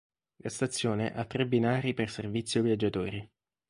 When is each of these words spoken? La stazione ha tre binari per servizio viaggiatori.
La 0.37 0.49
stazione 0.49 1.13
ha 1.13 1.25
tre 1.25 1.45
binari 1.45 1.93
per 1.93 2.09
servizio 2.09 2.63
viaggiatori. 2.63 3.29